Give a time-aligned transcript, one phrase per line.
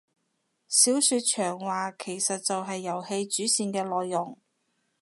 [0.67, 4.35] 小說長話其實就係遊戲主線嘅內容